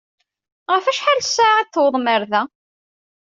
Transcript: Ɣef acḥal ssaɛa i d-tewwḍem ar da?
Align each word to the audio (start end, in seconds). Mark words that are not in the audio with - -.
Ɣef 0.73 0.85
acḥal 0.87 1.19
ssaɛa 1.23 1.59
i 1.61 1.65
d-tewwḍem 1.65 2.05
ar 2.13 2.23
da? 2.31 2.41